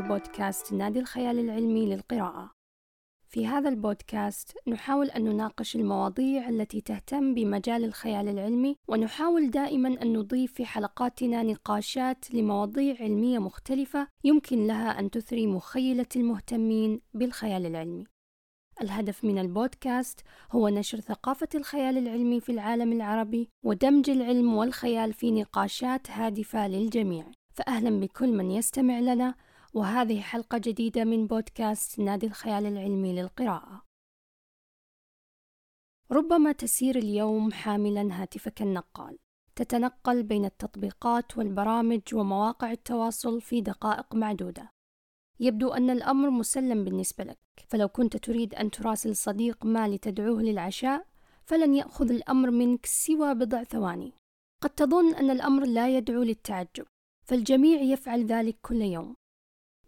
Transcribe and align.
بودكاست 0.00 0.72
نادي 0.72 1.00
الخيال 1.00 1.38
العلمي 1.38 1.86
للقراءة. 1.86 2.50
في 3.28 3.46
هذا 3.46 3.68
البودكاست 3.68 4.56
نحاول 4.68 5.10
أن 5.10 5.24
نناقش 5.24 5.76
المواضيع 5.76 6.48
التي 6.48 6.80
تهتم 6.80 7.34
بمجال 7.34 7.84
الخيال 7.84 8.28
العلمي 8.28 8.76
ونحاول 8.88 9.50
دائما 9.50 10.02
أن 10.02 10.12
نضيف 10.12 10.52
في 10.52 10.66
حلقاتنا 10.66 11.42
نقاشات 11.42 12.34
لمواضيع 12.34 12.96
علمية 13.00 13.38
مختلفة 13.38 14.08
يمكن 14.24 14.66
لها 14.66 14.98
أن 14.98 15.10
تثري 15.10 15.46
مخيلة 15.46 16.06
المهتمين 16.16 17.00
بالخيال 17.14 17.66
العلمي. 17.66 18.04
الهدف 18.82 19.24
من 19.24 19.38
البودكاست 19.38 20.20
هو 20.52 20.68
نشر 20.68 21.00
ثقافة 21.00 21.48
الخيال 21.54 21.98
العلمي 21.98 22.40
في 22.40 22.52
العالم 22.52 22.92
العربي 22.92 23.48
ودمج 23.64 24.10
العلم 24.10 24.54
والخيال 24.54 25.12
في 25.12 25.30
نقاشات 25.30 26.10
هادفة 26.10 26.68
للجميع. 26.68 27.24
فأهلا 27.54 28.00
بكل 28.00 28.32
من 28.32 28.50
يستمع 28.50 28.98
لنا 28.98 29.34
وهذه 29.74 30.20
حلقة 30.20 30.58
جديدة 30.58 31.04
من 31.04 31.26
بودكاست 31.26 31.98
نادي 31.98 32.26
الخيال 32.26 32.66
العلمي 32.66 33.12
للقراءة. 33.12 33.82
ربما 36.10 36.52
تسير 36.52 36.96
اليوم 36.96 37.52
حاملا 37.52 38.22
هاتفك 38.22 38.62
النقال، 38.62 39.18
تتنقل 39.56 40.22
بين 40.22 40.44
التطبيقات 40.44 41.38
والبرامج 41.38 42.00
ومواقع 42.14 42.72
التواصل 42.72 43.40
في 43.40 43.60
دقائق 43.60 44.14
معدودة. 44.14 44.70
يبدو 45.40 45.68
أن 45.68 45.90
الأمر 45.90 46.30
مسلم 46.30 46.84
بالنسبة 46.84 47.24
لك، 47.24 47.38
فلو 47.68 47.88
كنت 47.88 48.16
تريد 48.16 48.54
أن 48.54 48.70
تراسل 48.70 49.16
صديق 49.16 49.66
ما 49.66 49.88
لتدعوه 49.88 50.42
للعشاء، 50.42 51.06
فلن 51.44 51.74
يأخذ 51.74 52.10
الأمر 52.10 52.50
منك 52.50 52.86
سوى 52.86 53.34
بضع 53.34 53.64
ثواني. 53.64 54.12
قد 54.62 54.70
تظن 54.70 55.14
أن 55.14 55.30
الأمر 55.30 55.64
لا 55.66 55.96
يدعو 55.96 56.22
للتعجب، 56.22 56.86
فالجميع 57.26 57.80
يفعل 57.80 58.26
ذلك 58.26 58.58
كل 58.62 58.82
يوم 58.82 59.14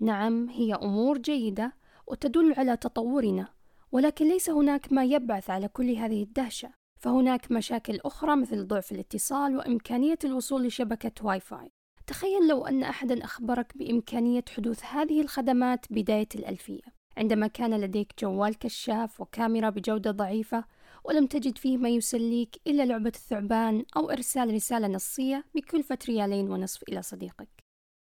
نعم 0.01 0.48
هي 0.48 0.75
أمور 0.75 1.19
جيدة 1.19 1.73
وتدل 2.06 2.55
على 2.56 2.77
تطورنا 2.77 3.48
ولكن 3.93 4.29
ليس 4.29 4.51
هناك 4.51 4.92
ما 4.92 5.05
يبعث 5.05 5.51
على 5.51 5.69
كل 5.69 5.91
هذه 5.91 6.23
الدهشة. 6.23 6.70
فهناك 7.01 7.53
مشاكل 7.53 7.98
أخرى 8.05 8.37
مثل 8.37 8.67
ضعف 8.67 8.92
الاتصال 8.92 9.57
وإمكانية 9.57 10.19
الوصول 10.25 10.67
لشبكة 10.67 11.27
واي 11.27 11.41
فاي. 11.41 11.70
تخيل 12.07 12.48
لو 12.48 12.67
أن 12.67 12.83
احدا 12.83 13.25
أخبرك 13.25 13.77
بإمكانية 13.77 14.45
حدوث 14.57 14.84
هذه 14.84 15.20
الخدمات 15.20 15.87
بداية 15.91 16.29
الألفية. 16.35 16.83
عندما 17.17 17.47
كان 17.47 17.81
لديك 17.81 18.12
جوال 18.20 18.59
كشاف 18.59 19.20
وكاميرا 19.20 19.70
بجودة 19.70 20.11
ضعيفة 20.11 20.64
ولم 21.05 21.27
تجد 21.27 21.59
فيه 21.59 21.77
ما 21.77 21.89
يسليك 21.89 22.57
إلا 22.67 22.83
لعبة 22.83 23.12
الثعبان 23.14 23.85
أو 23.97 24.11
إرسال 24.11 24.55
رسالة 24.55 24.89
نصية 24.89 25.45
بكلفة 25.55 25.98
ريالين 26.09 26.51
ونصف 26.51 26.83
إلى 26.83 27.03
صديقك. 27.03 27.70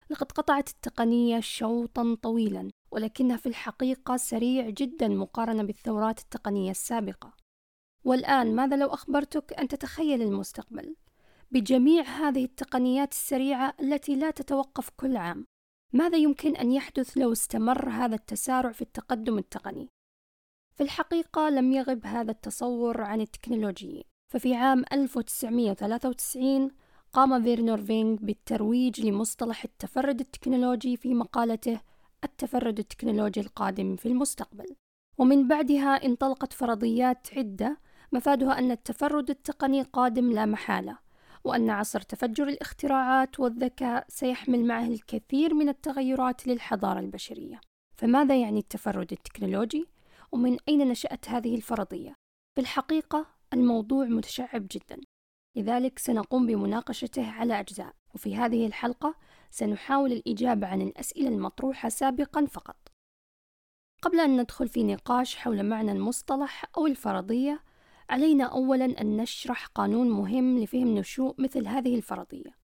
لقد 0.09 0.31
قطعت 0.31 0.69
التقنية 0.69 1.39
شوطا 1.39 2.17
طويلا 2.21 2.71
ولكنها 2.91 3.37
في 3.37 3.45
الحقيقة 3.45 4.17
سريع 4.17 4.69
جدا 4.69 5.07
مقارنة 5.07 5.63
بالثورات 5.63 6.19
التقنية 6.19 6.71
السابقة. 6.71 7.33
والآن 8.05 8.55
ماذا 8.55 8.75
لو 8.75 8.87
أخبرتك 8.87 9.53
أن 9.53 9.67
تتخيل 9.67 10.21
المستقبل؟ 10.21 10.95
بجميع 11.51 12.03
هذه 12.03 12.45
التقنيات 12.45 13.11
السريعة 13.11 13.73
التي 13.79 14.15
لا 14.15 14.31
تتوقف 14.31 14.89
كل 14.89 15.17
عام 15.17 15.45
ماذا 15.93 16.17
يمكن 16.17 16.55
أن 16.55 16.71
يحدث 16.71 17.17
لو 17.17 17.31
استمر 17.31 17.89
هذا 17.89 18.15
التسارع 18.15 18.71
في 18.71 18.81
التقدم 18.81 19.37
التقني؟ 19.37 19.89
في 20.75 20.83
الحقيقة 20.83 21.49
لم 21.49 21.71
يغب 21.71 22.05
هذا 22.05 22.31
التصور 22.31 23.01
عن 23.01 23.21
التكنولوجيين 23.21 24.03
ففي 24.33 24.55
عام 24.55 24.83
1993 24.93 26.71
قام 27.13 27.43
فيرنر 27.43 27.77
فينغ 27.77 28.15
بالترويج 28.15 29.01
لمصطلح 29.01 29.63
التفرد 29.63 30.19
التكنولوجي 30.19 30.97
في 30.97 31.13
مقالته 31.13 31.79
التفرد 32.23 32.79
التكنولوجي 32.79 33.39
القادم 33.39 33.95
في 33.95 34.05
المستقبل 34.05 34.75
ومن 35.17 35.47
بعدها 35.47 36.05
انطلقت 36.05 36.53
فرضيات 36.53 37.27
عدة 37.37 37.77
مفادها 38.11 38.59
أن 38.59 38.71
التفرد 38.71 39.29
التقني 39.29 39.81
قادم 39.81 40.31
لا 40.31 40.45
محالة 40.45 40.97
وأن 41.43 41.69
عصر 41.69 42.01
تفجر 42.01 42.47
الاختراعات 42.47 43.39
والذكاء 43.39 44.05
سيحمل 44.09 44.65
معه 44.65 44.87
الكثير 44.87 45.53
من 45.53 45.69
التغيرات 45.69 46.47
للحضارة 46.47 46.99
البشرية 46.99 47.61
فماذا 47.95 48.41
يعني 48.41 48.59
التفرد 48.59 49.11
التكنولوجي؟ 49.11 49.87
ومن 50.31 50.57
أين 50.69 50.87
نشأت 50.87 51.29
هذه 51.29 51.55
الفرضية؟ 51.55 52.15
في 52.55 52.61
الحقيقة 52.61 53.25
الموضوع 53.53 54.05
متشعب 54.05 54.67
جدا 54.71 55.01
لذلك 55.55 55.99
سنقوم 55.99 56.47
بمناقشته 56.47 57.31
على 57.31 57.59
أجزاء. 57.59 57.93
وفي 58.15 58.35
هذه 58.35 58.67
الحلقة 58.67 59.15
سنحاول 59.51 60.11
الإجابة 60.11 60.67
عن 60.67 60.81
الأسئلة 60.81 61.29
المطروحة 61.29 61.89
سابقا 61.89 62.45
فقط. 62.45 62.77
قبل 64.01 64.19
أن 64.19 64.41
ندخل 64.41 64.67
في 64.67 64.83
نقاش 64.83 65.35
حول 65.35 65.63
معنى 65.63 65.91
المصطلح 65.91 66.65
أو 66.77 66.87
الفرضية 66.87 67.63
علينا 68.09 68.43
أولا 68.43 69.01
أن 69.01 69.17
نشرح 69.17 69.67
قانون 69.67 70.09
مهم 70.09 70.59
لفهم 70.59 70.87
نشوء 70.87 71.41
مثل 71.41 71.67
هذه 71.67 71.95
الفرضية. 71.95 72.63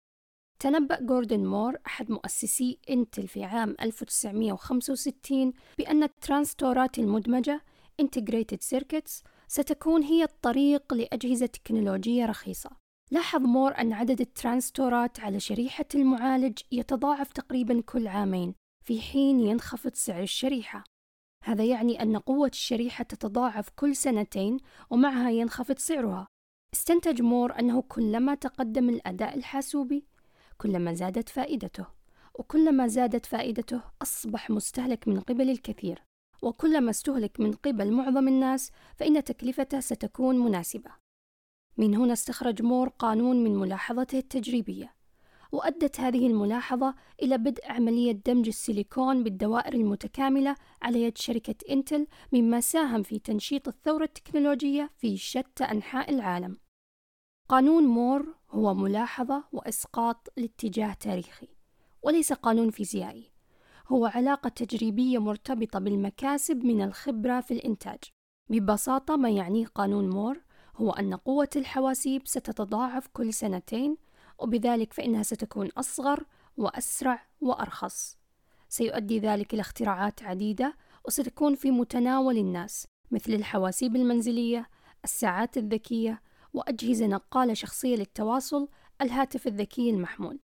تنبأ 0.59 1.01
جوردن 1.01 1.45
مور 1.45 1.77
أحد 1.87 2.11
مؤسسي 2.11 2.79
إنتل 2.89 3.27
في 3.27 3.43
عام 3.43 3.75
1965 3.81 5.53
بأن 5.77 6.03
الترانزستورات 6.03 6.99
المدمجة 6.99 7.61
Integrated 8.01 8.77
Circuits 8.77 9.23
ستكون 9.47 10.03
هي 10.03 10.23
الطريق 10.23 10.93
لأجهزة 10.93 11.45
تكنولوجية 11.45 12.25
رخيصة. 12.25 12.78
لاحظ 13.11 13.41
مور 13.41 13.77
أن 13.77 13.93
عدد 13.93 14.21
الترانزستورات 14.21 15.19
على 15.19 15.39
شريحة 15.39 15.85
المعالج 15.95 16.59
يتضاعف 16.71 17.33
تقريبا 17.33 17.81
كل 17.81 18.07
عامين 18.07 18.55
في 18.85 19.01
حين 19.01 19.39
ينخفض 19.39 19.93
سعر 19.93 20.23
الشريحة. 20.23 20.83
هذا 21.43 21.65
يعني 21.65 22.01
أن 22.01 22.17
قوة 22.17 22.47
الشريحة 22.47 23.03
تتضاعف 23.03 23.69
كل 23.75 23.95
سنتين 23.95 24.57
ومعها 24.89 25.29
ينخفض 25.29 25.77
سعرها. 25.77 26.27
استنتج 26.73 27.21
مور 27.21 27.59
أنه 27.59 27.81
كلما 27.81 28.35
تقدم 28.35 28.89
الأداء 28.89 29.37
الحاسوبي 29.37 30.05
كلما 30.57 30.93
زادت 30.93 31.29
فائدته 31.29 31.85
وكلما 32.33 32.87
زادت 32.87 33.25
فائدته 33.25 33.81
أصبح 34.01 34.49
مستهلك 34.49 35.07
من 35.07 35.19
قبل 35.19 35.49
الكثير 35.49 36.03
وكلما 36.41 36.89
استهلك 36.89 37.39
من 37.39 37.51
قبل 37.53 37.91
معظم 37.91 38.27
الناس 38.27 38.71
فإن 38.95 39.23
تكلفته 39.23 39.79
ستكون 39.79 40.39
مناسبة. 40.39 40.91
من 41.79 41.95
هنا 41.95 42.13
استخرج 42.13 42.61
مور 42.61 42.89
قانون 42.89 43.43
من 43.43 43.55
ملاحظته 43.55 44.17
التجريبية 44.17 44.93
وأدت 45.51 45.99
هذه 45.99 46.27
الملاحظة 46.27 46.95
إلى 47.21 47.37
بدء 47.37 47.71
عملية 47.71 48.11
دمج 48.11 48.47
السيليكون 48.47 49.23
بالدوائر 49.23 49.73
المتكاملة 49.73 50.55
على 50.81 51.03
يد 51.03 51.17
شركة 51.17 51.55
إنتل 51.69 52.07
مما 52.33 52.61
ساهم 52.61 53.03
في 53.03 53.19
تنشيط 53.19 53.67
الثورة 53.67 54.03
التكنولوجية 54.03 54.89
في 54.97 55.17
شتى 55.17 55.63
أنحاء 55.63 56.09
العالم. 56.09 56.57
قانون 57.49 57.83
مور 57.83 58.35
هو 58.51 58.73
ملاحظة 58.73 59.43
وإسقاط 59.51 60.27
لاتجاه 60.37 60.93
تاريخي 60.93 61.47
وليس 62.03 62.33
قانون 62.33 62.69
فيزيائي 62.69 63.31
هو 63.87 64.05
علاقة 64.05 64.49
تجريبية 64.49 65.17
مرتبطة 65.17 65.79
بالمكاسب 65.79 66.65
من 66.65 66.81
الخبرة 66.81 67.41
في 67.41 67.51
الإنتاج. 67.53 67.99
ببساطة 68.49 69.15
ما 69.15 69.29
يعنيه 69.29 69.65
قانون 69.65 70.09
مور 70.09 70.48
هو 70.79 70.91
أن 70.91 71.13
قوة 71.13 71.49
الحواسيب 71.55 72.27
ستتضاعف 72.27 73.07
كل 73.13 73.33
سنتين 73.33 73.97
وبذلك 74.39 74.93
فإنها 74.93 75.23
ستكون 75.23 75.69
أصغر 75.77 76.25
وأسرع 76.57 77.27
وأرخص. 77.41 78.17
سيؤدي 78.69 79.19
ذلك 79.19 79.53
إلى 79.53 79.61
اختراعات 79.61 80.23
عديدة 80.23 80.75
وستكون 81.05 81.55
في 81.55 81.71
متناول 81.71 82.37
الناس 82.37 82.87
مثل 83.11 83.33
الحواسيب 83.33 83.95
المنزلية 83.95 84.69
الساعات 85.03 85.57
الذكية 85.57 86.21
وأجهزة 86.53 87.07
نقالة 87.07 87.53
شخصية 87.53 87.95
للتواصل 87.95 88.67
الهاتف 89.01 89.47
الذكي 89.47 89.89
المحمول. 89.89 90.39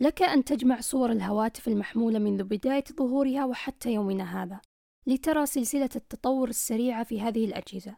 لك 0.00 0.22
أن 0.22 0.44
تجمع 0.44 0.80
صور 0.80 1.12
الهواتف 1.12 1.68
المحمولة 1.68 2.18
منذ 2.18 2.44
بداية 2.44 2.84
ظهورها 2.92 3.44
وحتى 3.44 3.92
يومنا 3.94 4.42
هذا 4.42 4.60
لترى 5.06 5.46
سلسلة 5.46 5.90
التطور 5.96 6.48
السريعة 6.48 7.04
في 7.04 7.20
هذه 7.20 7.44
الأجهزة. 7.44 7.96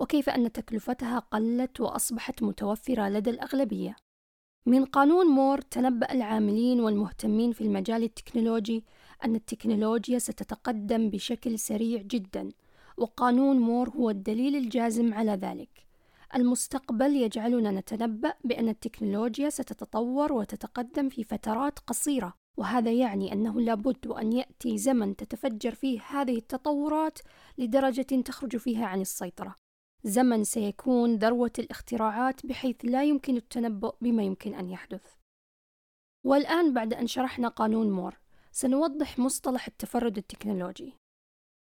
وكيف 0.00 0.28
أن 0.28 0.52
تكلفتها 0.52 1.18
قلت 1.18 1.80
وأصبحت 1.80 2.42
متوفرة 2.42 3.08
لدى 3.08 3.30
الأغلبية. 3.30 3.96
من 4.66 4.84
قانون 4.84 5.26
مور 5.26 5.60
تنبأ 5.60 6.12
العاملين 6.12 6.80
والمهتمين 6.80 7.52
في 7.52 7.60
المجال 7.60 8.02
التكنولوجي 8.02 8.84
أن 9.24 9.34
التكنولوجيا 9.34 10.18
ستتقدم 10.18 11.10
بشكل 11.10 11.58
سريع 11.58 12.02
جدا 12.02 12.52
وقانون 12.96 13.58
مور 13.58 13.88
هو 13.88 14.10
الدليل 14.10 14.56
الجازم 14.56 15.14
على 15.14 15.32
ذلك. 15.32 15.86
المستقبل 16.34 17.16
يجعلنا 17.16 17.70
نتنبأ 17.70 18.34
بأن 18.44 18.68
التكنولوجيا 18.68 19.50
ستتطور 19.50 20.32
وتتقدم 20.32 21.08
في 21.08 21.24
فترات 21.24 21.78
قصيرة 21.78 22.34
وهذا 22.56 22.92
يعني 22.92 23.32
أنه 23.32 23.60
لابد 23.60 24.06
أن 24.06 24.32
يأتي 24.32 24.78
زمن 24.78 25.16
تتفجر 25.16 25.74
فيه 25.74 26.00
هذه 26.08 26.36
التطورات 26.36 27.18
لدرجة 27.58 28.22
تخرج 28.22 28.56
فيها 28.56 28.86
عن 28.86 29.00
السيطرة. 29.00 29.67
زمن 30.04 30.44
سيكون 30.44 31.16
ذروة 31.16 31.52
الاختراعات 31.58 32.46
بحيث 32.46 32.76
لا 32.84 33.04
يمكن 33.04 33.36
التنبؤ 33.36 33.94
بما 34.00 34.22
يمكن 34.22 34.54
أن 34.54 34.70
يحدث 34.70 35.14
والآن 36.26 36.74
بعد 36.74 36.94
أن 36.94 37.06
شرحنا 37.06 37.48
قانون 37.48 37.90
مور 37.90 38.18
سنوضح 38.52 39.18
مصطلح 39.18 39.66
التفرد 39.66 40.18
التكنولوجي 40.18 40.94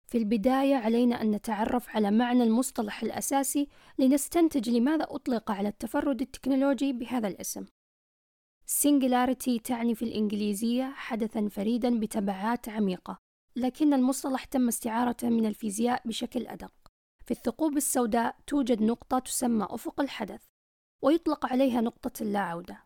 في 0.07 0.17
البداية 0.17 0.75
علينا 0.75 1.21
أن 1.21 1.31
نتعرف 1.31 1.89
على 1.89 2.11
معنى 2.11 2.43
المصطلح 2.43 3.03
الأساسي 3.03 3.67
لنستنتج 3.99 4.69
لماذا 4.69 5.05
أطلق 5.09 5.51
على 5.51 5.69
التفرد 5.69 6.21
التكنولوجي 6.21 6.93
بهذا 6.93 7.27
الاسم. 7.27 7.65
Singularity 8.67 9.61
تعني 9.63 9.95
في 9.95 10.05
الإنجليزية 10.05 10.91
حدثًا 10.95 11.47
فريدًا 11.49 11.99
بتبعات 11.99 12.69
عميقة، 12.69 13.17
لكن 13.55 13.93
المصطلح 13.93 14.45
تم 14.45 14.67
استعارته 14.67 15.29
من 15.29 15.45
الفيزياء 15.45 16.07
بشكل 16.07 16.47
أدق. 16.47 16.73
في 17.27 17.31
الثقوب 17.31 17.77
السوداء 17.77 18.35
توجد 18.47 18.81
نقطة 18.81 19.19
تسمى 19.19 19.67
أفق 19.69 20.01
الحدث، 20.01 20.43
ويطلق 21.03 21.45
عليها 21.45 21.81
نقطة 21.81 22.23
اللا 22.23 22.39
عودة. 22.39 22.83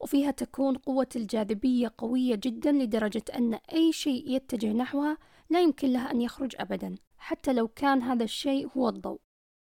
وفيها 0.00 0.30
تكون 0.30 0.76
قوة 0.76 1.08
الجاذبية 1.16 1.94
قوية 1.98 2.34
جدا 2.34 2.72
لدرجة 2.72 3.24
أن 3.34 3.54
أي 3.54 3.92
شيء 3.92 4.30
يتجه 4.30 4.72
نحوها 4.72 5.18
لا 5.50 5.60
يمكن 5.60 5.92
لها 5.92 6.10
أن 6.10 6.20
يخرج 6.20 6.56
أبدا 6.58 6.96
حتى 7.18 7.52
لو 7.52 7.68
كان 7.68 8.02
هذا 8.02 8.24
الشيء 8.24 8.68
هو 8.76 8.88
الضوء 8.88 9.20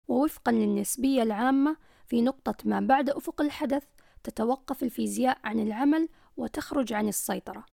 ووفقا 0.08 0.52
للنسبية 0.52 1.22
العامة 1.22 1.76
في 2.06 2.22
نقطة 2.22 2.54
ما 2.64 2.80
بعد 2.80 3.10
أفق 3.10 3.40
الحدث 3.40 3.84
تتوقف 4.22 4.82
الفيزياء 4.82 5.38
عن 5.44 5.60
العمل 5.60 6.08
وتخرج 6.36 6.92
عن 6.92 7.08
السيطرة 7.08 7.66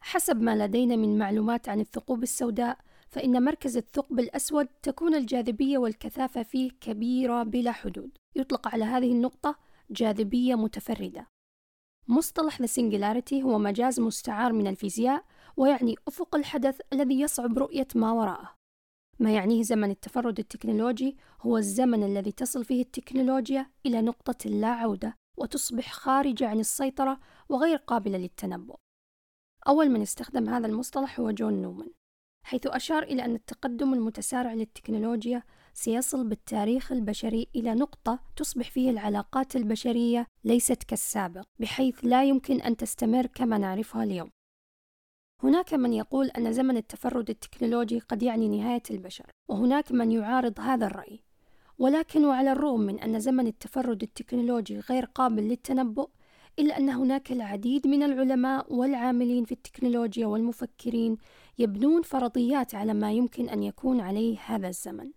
حسب 0.00 0.42
ما 0.42 0.66
لدينا 0.66 0.96
من 0.96 1.18
معلومات 1.18 1.68
عن 1.68 1.80
الثقوب 1.80 2.22
السوداء 2.22 2.78
فإن 3.10 3.44
مركز 3.44 3.76
الثقب 3.76 4.18
الأسود 4.18 4.66
تكون 4.66 5.14
الجاذبية 5.14 5.78
والكثافة 5.78 6.42
فيه 6.42 6.70
كبيرة 6.80 7.42
بلا 7.42 7.72
حدود. 7.72 8.10
يطلق 8.36 8.68
على 8.68 8.84
هذه 8.84 9.12
النقطة 9.12 9.58
جاذبية 9.90 10.54
متفردة. 10.54 11.26
مصطلح 12.08 12.62
The 12.62 12.66
Singularity 12.66 13.32
هو 13.34 13.58
مجاز 13.58 14.00
مستعار 14.00 14.52
من 14.52 14.66
الفيزياء 14.66 15.24
ويعني 15.56 15.94
أفق 16.08 16.34
الحدث 16.36 16.80
الذي 16.92 17.20
يصعب 17.20 17.58
رؤية 17.58 17.88
ما 17.94 18.12
وراءه. 18.12 18.54
ما 19.18 19.34
يعنيه 19.34 19.62
زمن 19.62 19.90
التفرد 19.90 20.38
التكنولوجي 20.38 21.16
هو 21.40 21.58
الزمن 21.58 22.02
الذي 22.02 22.32
تصل 22.32 22.64
فيه 22.64 22.82
التكنولوجيا 22.82 23.70
إلى 23.86 24.02
نقطة 24.02 24.50
لا 24.50 24.68
عودة 24.68 25.16
وتصبح 25.38 25.92
خارجة 25.92 26.48
عن 26.48 26.60
السيطرة 26.60 27.20
وغير 27.48 27.76
قابلة 27.76 28.18
للتنبؤ. 28.18 28.76
أول 29.68 29.90
من 29.90 30.02
استخدم 30.02 30.48
هذا 30.48 30.66
المصطلح 30.66 31.20
هو 31.20 31.30
جون 31.30 31.62
نومان. 31.62 31.90
حيث 32.42 32.66
أشار 32.66 33.02
إلى 33.02 33.24
أن 33.24 33.34
التقدم 33.34 33.94
المتسارع 33.94 34.54
للتكنولوجيا 34.54 35.42
سيصل 35.74 36.28
بالتاريخ 36.28 36.92
البشري 36.92 37.48
إلى 37.56 37.74
نقطة 37.74 38.18
تصبح 38.36 38.70
فيه 38.70 38.90
العلاقات 38.90 39.56
البشرية 39.56 40.26
ليست 40.44 40.82
كالسابق 40.82 41.42
بحيث 41.58 41.98
لا 42.02 42.24
يمكن 42.24 42.60
أن 42.60 42.76
تستمر 42.76 43.26
كما 43.26 43.58
نعرفها 43.58 44.04
اليوم. 44.04 44.30
هناك 45.42 45.74
من 45.74 45.92
يقول 45.92 46.26
أن 46.26 46.52
زمن 46.52 46.76
التفرد 46.76 47.30
التكنولوجي 47.30 47.98
قد 47.98 48.22
يعني 48.22 48.48
نهاية 48.48 48.82
البشر 48.90 49.30
وهناك 49.48 49.92
من 49.92 50.12
يعارض 50.12 50.60
هذا 50.60 50.86
الرأي. 50.86 51.20
ولكن 51.78 52.24
وعلى 52.24 52.52
الرغم 52.52 52.80
من 52.80 53.00
أن 53.00 53.20
زمن 53.20 53.46
التفرد 53.46 54.02
التكنولوجي 54.02 54.80
غير 54.80 55.04
قابل 55.04 55.42
للتنبؤ 55.42 56.08
إلا 56.58 56.78
أن 56.78 56.90
هناك 56.90 57.32
العديد 57.32 57.86
من 57.86 58.02
العلماء 58.02 58.74
والعاملين 58.74 59.44
في 59.44 59.52
التكنولوجيا 59.52 60.26
والمفكرين 60.26 61.16
يبنون 61.58 62.02
فرضيات 62.02 62.74
على 62.74 62.94
ما 62.94 63.12
يمكن 63.12 63.48
أن 63.48 63.62
يكون 63.62 64.00
عليه 64.00 64.38
هذا 64.46 64.68
الزمن 64.68 65.10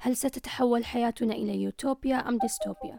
هل 0.00 0.16
ستتحول 0.16 0.84
حياتنا 0.84 1.34
إلى 1.34 1.62
يوتوبيا 1.62 2.16
أم 2.16 2.38
ديستوبيا؟ 2.38 2.98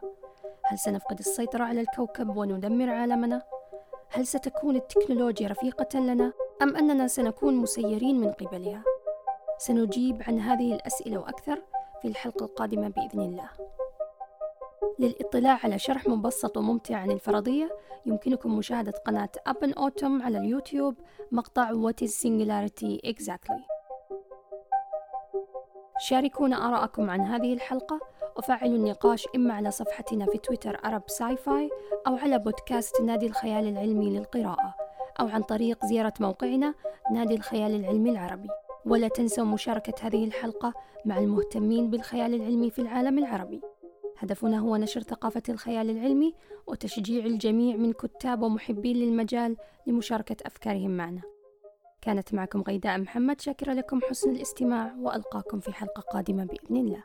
هل 0.66 0.80
سنفقد 0.80 1.20
السيطرة 1.20 1.64
على 1.64 1.82
الكوكب 1.82 2.38
وندمر 2.38 2.90
عالمنا؟ 2.90 3.44
هل 4.12 4.28
ستكون 4.28 4.76
التكنولوجيا 4.76 5.48
رفيقة 5.48 6.00
لنا 6.00 6.34
أم 6.62 6.76
أننا 6.76 7.08
سنكون 7.08 7.56
مسيرين 7.56 8.20
من 8.20 8.32
قبلها؟ 8.32 8.84
سنجيب 9.58 10.22
عن 10.28 10.40
هذه 10.40 10.76
الأسئلة 10.76 11.18
وأكثر 11.18 11.62
في 12.02 12.08
الحلقة 12.08 12.46
القادمة 12.46 12.88
بإذن 12.90 13.20
الله. 13.20 13.50
للإطلاع 15.02 15.60
على 15.64 15.80
شرح 15.80 16.08
مبسط 16.08 16.58
وممتع 16.58 16.96
عن 16.96 17.12
الفرضية 17.12 17.70
يمكنكم 18.06 18.58
مشاهدة 18.58 18.92
قناة 18.92 19.30
Up 19.48 19.58
and 19.58 19.74
Atom 19.74 20.22
على 20.22 20.38
اليوتيوب 20.38 20.96
مقطع 21.32 21.72
What 21.72 22.08
is 22.08 22.12
Singularity 22.12 23.10
Exactly 23.12 23.62
شاركونا 26.02 26.68
آراءكم 26.68 27.10
عن 27.10 27.22
هذه 27.22 27.54
الحلقة 27.54 28.00
وفعلوا 28.38 28.76
النقاش 28.76 29.28
إما 29.36 29.54
على 29.54 29.72
صفحتنا 29.72 30.26
في 30.26 30.38
تويتر 30.38 30.80
Arab 30.86 31.04
Sci-Fi 31.08 31.70
أو 32.08 32.16
على 32.16 32.40
بودكاست 32.40 33.02
نادي 33.02 33.26
الخيال 33.26 33.68
العلمي 33.68 34.18
للقراءة 34.18 34.76
أو 35.20 35.28
عن 35.28 35.42
طريق 35.42 35.86
زيارة 35.86 36.14
موقعنا 36.20 36.74
نادي 37.12 37.36
الخيال 37.36 37.76
العلمي 37.76 38.10
العربي. 38.10 38.48
ولا 38.86 39.08
تنسوا 39.08 39.46
مشاركة 39.46 39.94
هذه 40.08 40.26
الحلقة 40.26 40.74
مع 41.06 41.18
المهتمين 41.18 41.90
بالخيال 41.90 42.34
العلمي 42.34 42.70
في 42.70 42.80
العالم 42.80 43.18
العربي. 43.18 43.62
هدفنا 44.22 44.60
هو 44.60 44.76
نشر 44.76 45.02
ثقافة 45.02 45.44
الخيال 45.50 45.90
العلمي 45.90 46.34
وتشجيع 46.68 47.26
الجميع 47.26 47.76
من 47.76 47.94
كتاب 47.94 48.42
ومحبين 48.42 48.98
للمجال 48.98 49.58
لمشاركة 49.88 50.36
أفكارهم 50.46 50.98
معنا. 50.98 51.22
كانت 52.02 52.34
معكم 52.34 52.62
غيداء 52.62 52.98
محمد 52.98 53.42
شاكرة 53.42 53.74
لكم 53.74 54.02
حسن 54.02 54.32
الاستماع 54.36 54.96
وألقاكم 55.00 55.60
في 55.60 55.74
حلقة 55.74 56.02
قادمة 56.02 56.46
بإذن 56.46 56.78
الله. 56.78 57.04